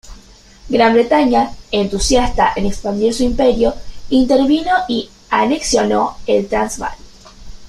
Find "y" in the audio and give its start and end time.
4.87-5.07